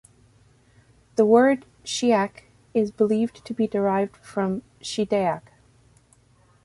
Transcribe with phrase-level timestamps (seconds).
[1.15, 5.51] The word 'Chiac' is believed to be derived from "Shediac".